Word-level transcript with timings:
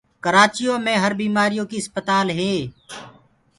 ڪرآچيو 0.23 0.73
مي 0.85 0.93
هر 1.03 1.11
بيمآريو 1.19 1.63
ڪيٚ 1.71 1.81
آسپتآلينٚ 1.83 2.37
هينٚ 2.39 2.65